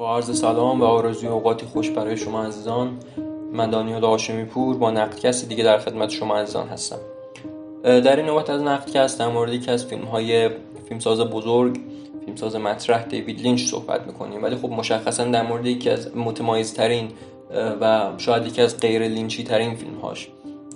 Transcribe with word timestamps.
با 0.00 0.16
عرض 0.16 0.40
سلام 0.40 0.80
و 0.80 0.84
آرزوی 0.84 1.28
اوقاتی 1.28 1.66
خوش 1.66 1.90
برای 1.90 2.16
شما 2.16 2.44
عزیزان 2.44 2.98
من 3.52 3.70
دانیال 3.70 4.04
هاشمی 4.04 4.44
پور 4.44 4.76
با 4.76 4.90
نقدکست 4.90 5.48
دیگه 5.48 5.64
در 5.64 5.78
خدمت 5.78 6.10
شما 6.10 6.36
عزیزان 6.36 6.68
هستم. 6.68 6.96
در 7.82 8.16
این 8.16 8.26
نوبت 8.26 8.50
از 8.50 8.62
نقدکست 8.62 9.18
در 9.18 9.28
مورد 9.28 9.52
یکی 9.52 9.70
از 9.70 9.86
فیلم 9.86 10.04
های 10.04 10.50
فیلمساز 10.88 11.20
بزرگ 11.20 11.80
فیلمساز 12.24 12.56
مطرح 12.56 13.04
دیوید 13.04 13.40
لینچ 13.40 13.70
صحبت 13.70 14.06
می‌کنیم. 14.06 14.42
ولی 14.42 14.56
خب 14.56 14.70
مشخصا 14.70 15.24
در 15.24 15.42
مورد 15.42 15.66
یکی 15.66 15.90
از 15.90 16.16
متمایزترین 16.16 17.08
و 17.80 18.12
شاید 18.18 18.46
یکی 18.46 18.62
از 18.62 18.80
غیر 18.80 19.02
لینچی 19.02 19.44
ترین 19.44 19.74
فیلم 19.74 19.94
هاش 19.94 20.28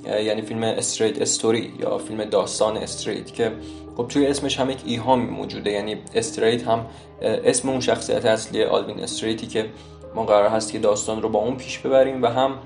یعنی 0.07 0.43
فیلم 0.43 0.63
Straight 0.63 1.23
Story 1.23 1.73
یا 1.81 1.99
فیلم 1.99 2.25
داستان 2.25 2.77
استریت 2.77 3.35
که 3.35 3.53
خب 3.97 4.09
توی 4.09 4.27
اسمش 4.27 4.61
هم 4.61 4.71
یک 4.71 4.79
ایهامی 4.87 5.27
موجوده. 5.27 5.71
یعنی 5.71 5.97
استریت 6.15 6.69
هم 6.69 6.87
اسم 7.23 7.69
اون 7.69 7.81
شخصیت 7.81 8.25
اصلی 8.25 8.65
آلوین 8.65 9.01
استریتی 9.01 9.47
که 9.47 9.67
ما 10.15 10.25
قرار 10.25 10.49
هست 10.49 10.73
که 10.73 10.79
داستان 10.79 11.23
رو 11.23 11.29
با 11.29 11.39
اون 11.39 11.57
پیش 11.57 11.79
ببریم 11.79 12.23
و 12.23 12.27
هم 12.27 12.59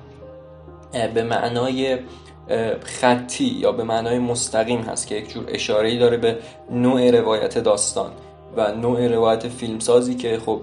به 1.15 1.23
معنای 1.23 1.99
خطی 2.85 3.45
یا 3.45 3.73
به 3.73 3.85
معنای 3.85 4.19
مستقیم 4.19 4.81
هست 4.81 5.07
که 5.07 5.15
یک 5.15 5.33
جور 5.33 5.45
اشاره‌ای 5.49 5.99
داره 5.99 6.17
به 6.17 6.39
نوع 6.71 7.11
روایت 7.11 7.59
داستان 7.59 8.11
و 8.57 8.75
نوع 8.75 9.09
روایت 9.09 9.49
فیلمسازی 9.49 10.15
که 10.15 10.39
خب 10.47 10.61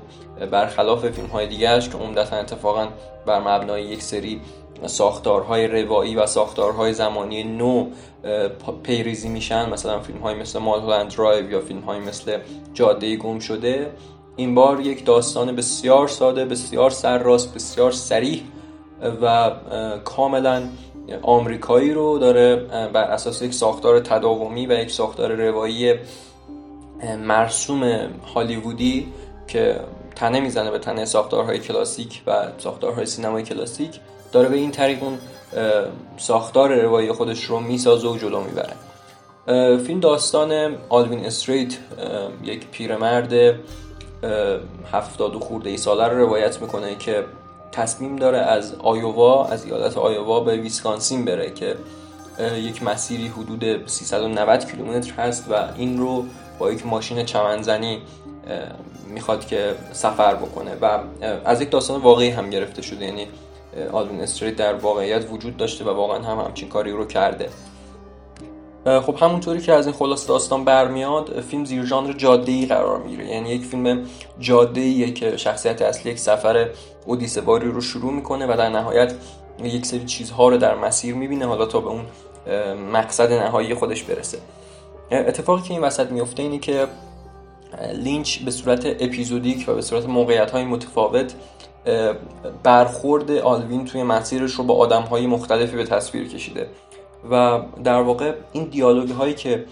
برخلاف 0.51 1.09
فیلم 1.09 1.27
های 1.27 1.47
دیگرش 1.47 1.89
که 1.89 1.97
عمدتا 1.97 2.35
اتفاقا 2.35 2.87
بر 3.25 3.39
مبنای 3.39 3.83
یک 3.83 4.03
سری 4.03 4.41
ساختارهای 4.87 5.67
روایی 5.67 6.15
و 6.15 6.25
ساختارهای 6.25 6.93
زمانی 6.93 7.43
نو 7.43 7.87
پیریزی 8.83 9.29
میشن. 9.29 9.69
مثلا 9.69 9.99
فیلم 9.99 10.19
های 10.19 10.35
مثل 10.35 10.59
مالهولند 10.59 11.15
درایو 11.15 11.51
یا 11.51 11.61
فیلم 11.61 11.81
های 11.81 11.99
مثل 11.99 12.37
جاده 12.73 13.15
گم 13.15 13.39
شده. 13.39 13.91
این 14.35 14.55
بار 14.55 14.79
یک 14.79 15.05
داستان 15.05 15.55
بسیار 15.55 16.07
ساده 16.07 16.45
بسیار 16.45 16.89
سرراست 16.89 17.53
بسیار 17.53 17.91
سریح 17.91 18.43
و 19.21 19.51
کاملا 20.03 20.63
آمریکایی 21.21 21.93
رو 21.93 22.19
داره 22.19 22.55
بر 22.93 23.03
اساس 23.03 23.41
یک 23.41 23.53
ساختار 23.53 23.99
تداومی 23.99 24.65
و 24.65 24.71
یک 24.71 24.91
ساختار 24.91 25.31
روایی 25.31 25.93
مرسوم 27.17 28.09
هالیوودی 28.35 29.07
که 29.47 29.79
تنه 30.15 30.39
می‌زنه 30.39 30.71
به 30.71 30.79
تنه 30.79 31.05
ساختارهای 31.05 31.59
کلاسیک 31.59 32.21
و 32.27 32.47
ساختارهای 32.57 33.05
سینمای 33.05 33.43
کلاسیک. 33.43 33.99
داره 34.35 34.49
به 34.49 34.55
این 34.55 34.71
طریق 34.71 35.03
اون 35.03 35.17
ساختار 36.17 36.81
روایی 36.81 37.11
خودش 37.11 37.43
رو 37.43 37.59
می‌سازه 37.59 38.07
و 38.07 38.17
جلو 38.17 38.41
می‌بره. 38.41 38.73
فیلم 39.77 39.99
داستان 39.99 40.75
آلوین 40.89 41.25
استریت 41.25 41.73
یک 42.43 42.67
پیرمرد 42.67 43.33
هفتاد 44.91 45.35
و 45.35 45.39
خورده 45.39 45.69
ای 45.69 45.77
ساله 45.77 46.07
رو 46.07 46.17
روایت 46.17 46.61
می‌کنه 46.61 46.95
که 46.95 47.23
تصمیم 47.71 48.15
داره 48.15 48.37
از 48.37 48.75
آیووا 48.75 49.45
از 49.45 49.65
ایالت 49.65 49.97
آیووا 49.97 50.39
به 50.39 50.55
ویسکانسین 50.55 51.25
بره 51.25 51.51
که 51.51 51.75
یک 52.55 52.83
مسیری 52.83 53.27
حدود 53.27 53.87
390 53.87 54.71
کیلومتر 54.71 55.13
هست 55.13 55.45
و 55.49 55.53
این 55.77 55.99
رو 55.99 56.25
با 56.59 56.71
یک 56.71 56.85
ماشین 56.85 57.25
چمنزنی 57.25 58.01
می‌خواد 59.07 59.45
که 59.45 59.75
سفر 59.93 60.35
بکنه 60.35 60.71
و 60.81 60.99
از 61.45 61.61
یک 61.61 61.69
داستان 61.69 62.01
واقعی 62.01 62.29
هم 62.29 62.49
گرفته 62.49 62.81
شده. 62.81 63.05
یعنی 63.05 63.27
آلوین 63.91 64.21
استریت 64.21 64.55
در 64.55 64.73
واقعیت 64.73 65.31
وجود 65.31 65.57
داشته 65.57 65.85
و 65.85 65.89
واقعا 65.89 66.19
هم 66.19 66.39
همچین 66.39 66.69
کاری 66.69 66.91
رو 66.91 67.05
کرده. 67.05 67.49
خب 68.85 69.15
همونطوری 69.19 69.61
که 69.61 69.73
از 69.73 69.85
این 69.87 69.95
خلاص 69.95 70.27
داستان 70.27 70.65
برمیاد 70.65 71.41
فیلم 71.41 71.65
زیر 71.65 71.85
ژانر 71.85 72.13
جاده 72.13 72.51
ای 72.51 72.65
قرار 72.65 72.97
می‌گیره. 72.99 73.29
یعنی 73.29 73.49
یک 73.49 73.65
فیلم 73.65 74.05
جاده 74.39 75.11
که 75.11 75.37
شخصیت 75.37 75.81
اصلی 75.81 76.11
یک 76.11 76.19
سفر 76.19 76.69
اودیسه 77.05 77.41
باری 77.41 77.67
رو 77.67 77.81
شروع 77.81 78.13
می‌کنه 78.13 78.45
و 78.45 78.57
در 78.57 78.69
نهایت 78.69 79.13
یک 79.63 79.85
سری 79.85 80.05
چیزها 80.05 80.49
رو 80.49 80.57
در 80.57 80.75
مسیر 80.75 81.15
می‌بینه 81.15 81.45
حالا 81.45 81.65
تا 81.65 81.79
به 81.79 81.87
اون 81.87 82.05
مقصد 82.93 83.31
نهایی 83.31 83.73
خودش 83.73 84.03
برسه. 84.03 84.37
اتفاقی 85.11 85.61
که 85.61 85.73
این 85.73 85.83
وسط 85.83 86.11
میفته 86.11 86.43
اینه 86.43 86.59
که 86.59 86.87
لینچ 87.93 88.37
به 88.37 88.51
صورت 88.51 88.85
اپیزودیک 88.85 89.65
و 89.67 89.73
به 89.73 89.81
صورت 89.81 90.05
موقعیت 90.05 90.51
های 90.51 90.63
متفاوت 90.63 91.33
برخورد 92.63 93.31
آلوین 93.31 93.85
توی 93.85 94.03
مسیرش 94.03 94.51
رو 94.51 94.63
با 94.63 94.73
آدم 94.73 95.01
های 95.01 95.27
مختلفی 95.27 95.75
به 95.75 95.83
تصویر 95.83 96.27
کشیده. 96.27 96.67
و 97.31 97.59
در 97.83 98.01
واقع 98.01 98.33
این 98.51 98.63
دیالوگ 98.63 99.09
هایی 99.09 99.33
که 99.33 99.65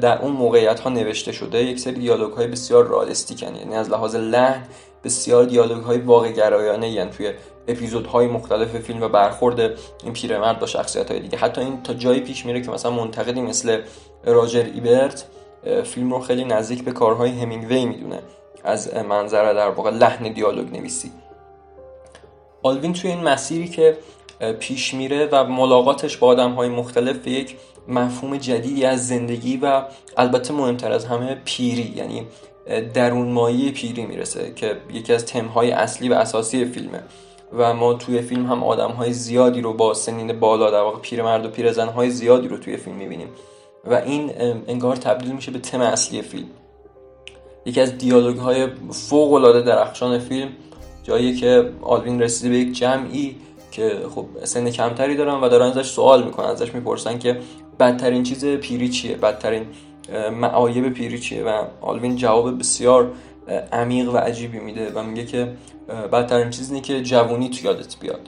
در 0.00 0.22
اون 0.22 0.32
موقعیت 0.32 0.80
ها 0.80 0.90
نوشته 0.90 1.32
شده 1.32 1.64
یک 1.64 1.80
سری 1.80 1.94
دیالوگ 1.94 2.32
های 2.32 2.46
بسیار 2.46 2.86
رالستیکن 2.86 3.54
یعنی 3.54 3.74
از 3.74 3.90
لحاظ 3.90 4.14
لحن 4.14 4.62
بسیار 5.04 5.44
دیالوگ 5.44 5.82
های 5.82 5.98
واقع 5.98 6.32
گرایانه 6.32 6.90
یعنی 6.90 7.10
توی 7.10 7.32
اپیزودهای 7.68 8.26
مختلف 8.26 8.76
فیلم 8.76 9.02
و 9.02 9.08
برخورد 9.08 9.60
این 10.04 10.12
پیرمرد 10.12 10.58
با 10.58 10.66
شخصیت 10.66 11.10
های 11.10 11.20
دیگه. 11.20 11.38
حتی 11.38 11.60
این 11.60 11.82
تا 11.82 11.94
جایی 11.94 12.20
پیش 12.20 12.46
میره 12.46 12.60
که 12.60 12.70
مثلا 12.70 12.90
منتقدی 12.90 13.40
مثل 13.40 13.80
راجر 14.24 14.64
ایبرت 14.74 15.24
فیلم 15.84 16.12
رو 16.12 16.20
خیلی 16.20 16.44
نزدیک 16.44 16.84
به 16.84 16.92
کارهای 16.92 17.30
همینگوی 17.30 17.84
می‌دونه. 17.84 18.18
از 18.64 18.94
منظره 18.94 19.54
در 19.54 19.70
واقع 19.70 19.90
لحن 19.90 20.32
دیالوگ 20.32 20.76
نویسی. 20.76 21.12
آلوین 22.64 22.92
توی 22.92 23.10
این 23.10 23.20
مسیری 23.20 23.68
که 23.68 23.96
پیش 24.58 24.94
میره 24.94 25.28
و 25.32 25.44
ملاقاتش 25.44 26.16
با 26.16 26.26
آدم 26.26 26.50
های 26.50 26.68
مختلف 26.68 27.18
به 27.18 27.30
یک 27.30 27.56
مفهوم 27.88 28.36
جدیدی 28.36 28.84
از 28.84 29.08
زندگی 29.08 29.56
و 29.56 29.82
البته 30.16 30.54
مهمتر 30.54 30.92
از 30.92 31.04
همه 31.04 31.36
پیری 31.44 31.94
یعنی 31.96 32.26
درون 32.94 33.28
مایی 33.28 33.70
پیری 33.70 34.06
می‌رسه 34.06 34.52
که 34.56 34.76
یکی 34.92 35.12
از 35.12 35.26
تمهای 35.26 35.70
اصلی 35.70 36.08
و 36.08 36.14
اساسی 36.14 36.64
فیلمه. 36.64 37.02
و 37.52 37.74
ما 37.74 37.94
توی 37.94 38.22
فیلم 38.22 38.46
هم 38.46 38.64
آدم 38.64 38.90
های 38.90 39.12
زیادی 39.12 39.60
رو 39.60 39.72
با 39.72 39.94
سنین 39.94 40.40
بالا 40.40 40.70
در 40.70 40.80
واقع 40.80 40.98
پیرمرد 40.98 41.46
و 41.46 41.48
پیرزن 41.48 41.88
های 41.88 42.10
زیادی 42.10 42.48
رو 42.48 42.58
توی 42.58 42.76
فیلم 42.76 42.96
می‌بینیم. 42.96 43.28
و 43.84 43.94
این 43.94 44.30
انگار 44.68 44.96
تبدیل 44.96 45.32
میشه 45.32 45.50
به 45.50 45.58
تم 45.58 45.80
اصلی 45.80 46.22
فیلم. 46.22 46.48
یکی 47.66 47.80
از 47.80 47.98
دیالوگ 47.98 48.36
های 48.36 48.68
فوق 48.90 49.32
العاده 49.32 49.62
درخشان 49.62 50.18
فیلم 50.18 50.48
جایی 51.04 51.36
که 51.36 51.70
آلوین 51.82 52.22
رسیده 52.22 52.48
به 52.48 52.58
یک 52.58 52.72
جمعی 52.72 53.36
که 53.70 53.96
خب 54.14 54.26
سن 54.44 54.70
کمتری 54.70 55.16
دارن 55.16 55.34
و 55.34 55.48
دارن 55.48 55.66
ازش 55.66 55.86
سوال 55.86 56.24
می‌کنن 56.24 56.46
ازش 56.46 56.74
می‌پرسن 56.74 57.18
که 57.18 57.38
بدترین 57.80 58.22
چیز 58.22 58.44
پیری 58.44 58.88
چیه؟ 58.88 59.16
بدترین 59.16 59.66
معایب 60.32 60.88
پیری 60.88 61.18
چیه؟ 61.18 61.44
و 61.44 61.64
آلوین 61.80 62.16
جواب 62.16 62.58
بسیار 62.58 63.12
عمیق 63.72 64.14
و 64.14 64.16
عجیبی 64.16 64.58
میده 64.58 64.92
و 64.94 65.02
میگه 65.02 65.26
که 65.26 65.52
بدترین 66.12 66.50
چیز 66.50 66.70
اینه 66.70 66.80
که 66.80 67.02
جوونی 67.02 67.48
تو 67.48 67.66
یادت 67.66 68.00
بیاد. 68.00 68.20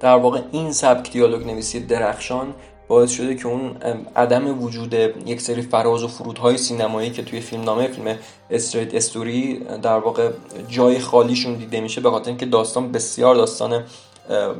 در 0.00 0.16
واقع 0.16 0.40
این 0.52 0.72
سبک 0.72 1.12
دیالوگ 1.12 1.46
نویسی 1.46 1.80
درخشان 1.80 2.54
باعث 2.88 3.10
شده 3.10 3.34
که 3.34 3.46
اون 3.46 3.76
عدم 4.16 4.62
وجود 4.62 4.94
یک 5.26 5.40
سری 5.40 5.62
فراز 5.62 6.02
و 6.02 6.08
فرودهای 6.08 6.56
سینمایی 6.56 7.10
که 7.10 7.22
توی 7.22 7.40
فیلم 7.40 7.62
نامه 7.62 7.86
فیلم 7.86 8.16
استریت 8.50 8.94
استوری 8.94 9.58
در 9.82 9.98
واقع 9.98 10.30
جای 10.68 10.98
خالیشون 10.98 11.54
دیده 11.54 11.80
میشه 11.80 12.00
به 12.00 12.10
خاطر 12.10 12.28
اینکه 12.28 12.46
داستان 12.46 12.92
بسیار 12.92 13.34
داستان 13.34 13.84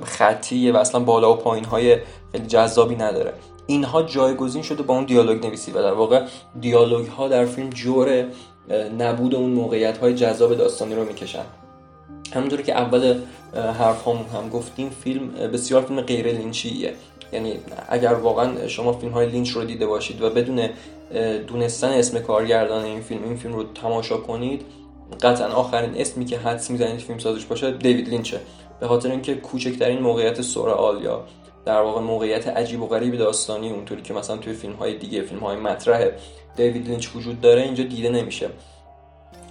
خطیه 0.05 0.72
و 0.72 0.77
اصلا 0.77 1.00
بالا 1.00 1.33
و 1.33 1.37
پایین 1.37 1.65
های 1.65 1.97
خیلی 2.33 2.47
جذابی 2.47 2.97
نداره. 2.97 3.33
اینها 3.67 4.03
جایگزین 4.03 4.62
شده 4.62 4.83
با 4.83 4.94
اون 4.94 5.05
دیالوگ 5.05 5.47
نویسی 5.47 5.71
و 5.71 5.83
در 5.83 5.93
واقع 5.93 6.27
دیالوگ 6.61 7.06
ها 7.06 7.28
در 7.28 7.44
فیلم 7.44 7.71
جور 7.71 8.25
نبود 8.99 9.34
اون 9.34 9.50
موقعیت 9.50 9.99
های 9.99 10.15
جذاب 10.15 10.55
داستانی 10.55 10.94
رو 10.94 11.05
می‌کشن. 11.05 11.44
همونطوری 12.34 12.62
که 12.62 12.72
اول 12.72 13.21
حرف 13.55 14.09
هم 14.09 14.49
گفتیم 14.53 14.91
فیلم 14.91 15.28
بسیار 15.28 15.83
فیلم 15.83 16.00
غیر 16.00 16.27
لینچیه 16.27 16.94
یعنی 17.33 17.59
اگر 17.89 18.12
واقعا 18.12 18.69
شما 18.69 18.93
فیلم 18.93 19.12
های 19.12 19.28
لینچ 19.28 19.50
رو 19.50 19.65
دیده 19.65 19.87
باشید 19.87 20.22
و 20.22 20.31
بدون 20.31 20.69
دونستن 21.47 21.89
اسم 21.89 22.19
کارگردان 22.19 22.84
این 22.84 23.00
فیلم 23.00 23.25
این 23.25 23.37
فیلم 23.37 23.55
رو 23.55 23.65
تماشا 23.65 24.16
کنید 24.16 24.62
قطعا 25.22 25.49
آخرین 25.49 26.00
اسمی 26.00 26.25
که 26.25 26.38
حدس 26.38 26.71
می‌زنید 26.71 27.00
فیلم 27.00 27.19
سازش 27.19 27.44
باشه 27.44 27.71
دیوید 27.71 28.08
لینچه. 28.08 28.41
به 28.81 28.88
خاطر 28.88 29.11
اینکه 29.11 29.35
کوچکترین 29.35 29.99
موقعیت 29.99 30.43
سورئال 30.43 31.02
یا 31.02 31.25
در 31.64 31.81
واقع 31.81 32.00
موقعیت 32.00 32.49
عجیب 32.49 32.82
و 32.82 32.87
غریب 32.87 33.17
داستانی 33.17 33.70
اونطوری 33.70 34.02
که 34.02 34.14
مثلا 34.14 34.37
توی 34.37 34.52
فیلم 34.52 34.73
های 34.73 34.99
دیگه 34.99 35.23
فیلم 35.23 35.41
های 35.41 35.56
مطرح 35.56 36.08
دیوید 36.56 36.88
لینچ 36.88 37.17
وجود 37.17 37.41
داره 37.41 37.62
اینجا 37.62 37.85
دیده 37.85 38.08
نمیشه. 38.08 38.49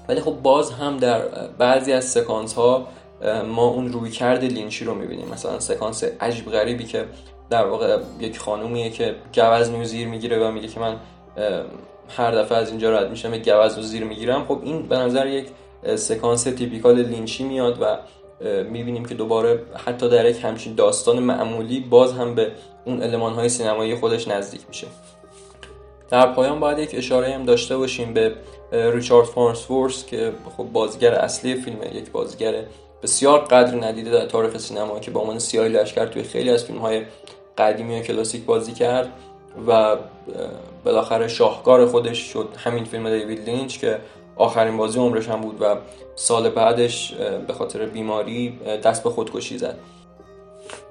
ولی 0.07 0.22
خب 0.22 0.31
باز 0.31 0.72
هم 0.72 0.98
در 0.98 1.19
بعضی 1.48 1.94
از 1.94 2.06
سکانس 2.06 2.54
ها 2.54 2.88
ما 3.46 3.68
اون 3.68 3.94
روی 3.94 4.12
کرد 4.12 4.44
لینچی 4.44 4.86
رو 4.86 4.96
می‌بینیم. 4.96 5.28
مثلا 5.28 5.60
سکانس 5.60 6.04
عجیب 6.04 6.51
غریبی 6.51 6.84
که 6.84 7.06
در 7.50 7.66
واقع 7.66 7.98
یک 8.20 8.40
خانومیه 8.40 8.90
که 8.90 9.16
گوز 9.36 9.70
میو 9.70 9.84
زیر 9.84 10.08
می‌گیره 10.08 10.48
و 10.48 10.52
میگه 10.52 10.68
که 10.68 10.80
من 10.80 10.96
هر 12.10 12.32
دفعه 12.32 12.58
از 12.58 12.70
اینجا 12.70 12.92
رد 12.92 13.10
میشم 13.10 13.38
گوز 13.38 13.78
رو 13.78 13.82
زیر 13.82 14.04
می‌گیرم. 14.04 14.46
خب 14.46 14.60
این 14.64 14.88
به 14.88 14.98
نظر 14.98 15.28
یک 15.28 15.48
سکانس 15.96 16.44
تیپیکال 16.44 17.02
لینچی 17.02 17.44
میاد 17.44 17.82
و 17.82 17.98
می‌بینیم 18.64 19.06
که 19.06 19.16
دوباره 19.16 19.60
حتی 19.86 20.10
در 20.10 20.26
یک 20.26 20.44
همچین 20.44 20.76
داستان 20.76 21.20
معمولی 21.20 21.80
باز 21.80 22.14
هم 22.14 22.36
به 22.36 22.52
اون 22.86 23.02
علمان 23.02 23.34
های 23.34 23.50
سینمایی 23.50 23.96
خودش 23.96 24.28
نزدیک 24.28 24.62
میشه. 24.68 24.88
در 26.10 26.34
پایان 26.34 26.60
باید 26.60 26.80
یک 26.80 26.90
اشاره 26.94 27.34
هم 27.34 27.46
داشته 27.46 27.78
باشیم 27.78 28.14
به 28.14 28.36
ریچارد 28.72 29.26
فورس 29.54 30.06
که 30.06 30.34
خب 30.58 30.64
بازیگر 30.64 31.14
اصلی 31.14 31.56
فیلم 31.56 31.78
یک 31.94 32.12
بازیگر 32.12 32.64
بسیار 33.04 33.40
قدر 33.40 33.88
ندیده 33.88 34.12
در 34.12 34.26
تاریخ 34.26 34.58
سینما 34.58 35.00
که 35.00 35.12
با 35.12 35.22
عنوان 35.22 35.40
سیاه 35.40 35.68
لشکر 35.68 36.06
توی 36.06 36.24
خیلی 36.24 36.50
از 36.50 36.66
فیلم 36.66 36.80
های 36.80 37.02
قدیمی 37.57 38.00
و 38.00 38.04
کلاسیک 38.04 38.45
بازی 38.45 38.71
کرد 38.71 39.09
و 39.68 39.95
بالاخره 40.86 41.27
شاهکار 41.27 41.86
خودش 41.86 42.18
شد 42.18 42.50
همین 42.57 42.83
فیلم 42.83 43.09
دیوید 43.09 43.50
لینچ 43.50 43.80
که 43.80 43.98
آخرین 44.36 44.77
بازی 44.77 45.00
عمرش 45.00 45.30
هم 45.30 45.42
بود 45.42 45.62
و 45.62 45.75
سال 46.15 46.50
بعدش 46.50 47.13
به 47.48 47.54
خاطر 47.54 47.86
بیماری 47.86 48.59
دست 48.83 49.04
به 49.04 49.09
خودکشی 49.09 49.57
زد. 49.57 49.77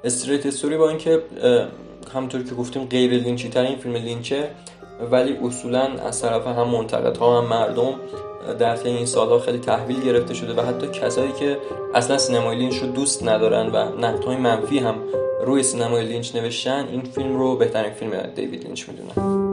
استریت 0.05 0.47
استوری 0.47 0.77
با 0.77 0.89
اینکه 0.89 1.23
همونطور 2.15 2.43
که 2.43 2.55
گفتیم 2.55 2.85
غیر 2.85 3.11
لینچی 3.11 3.49
ترین 3.49 3.77
فیلم 3.77 3.97
لینچه 3.97 4.51
ولی 5.11 5.39
اصولا 5.45 5.81
از 5.81 6.23
طرف 6.23 6.47
هم 6.47 6.69
منتقدها 6.69 7.43
هم 7.43 7.49
مردم 7.49 7.95
در 8.59 8.77
طی 8.77 8.89
این 8.89 9.07
سالها 9.07 9.39
خیلی 9.39 9.59
تحویل 9.59 10.05
گرفته 10.05 10.35
شده 10.35 10.63
و 10.63 10.67
حتی 10.67 10.87
کسایی 10.87 11.33
که 11.33 11.59
اصلا 11.95 12.19
سینمای 12.19 12.57
لینچ 12.57 12.79
رو 12.79 12.87
دوست 12.87 13.29
ندارن 13.29 13.67
و 13.67 13.77
نقدهای 13.77 14.37
منفی 14.37 14.79
هم 14.79 14.95
روی 15.47 15.63
سینمای 15.63 16.07
لینچ 16.07 16.35
نوشتن 16.35 16.89
این 16.89 17.03
فیلم 17.03 17.39
رو 17.39 17.57
بهترین 17.57 17.93
فیلم 17.93 18.11
دیوید 18.35 18.65
لینچ 18.65 18.89
می‌دونن 18.89 19.46